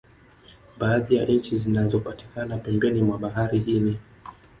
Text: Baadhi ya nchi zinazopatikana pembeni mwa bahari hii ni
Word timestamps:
Baadhi 0.77 1.15
ya 1.15 1.25
nchi 1.25 1.57
zinazopatikana 1.59 2.57
pembeni 2.57 3.01
mwa 3.01 3.17
bahari 3.17 3.59
hii 3.59 3.79
ni 3.79 3.99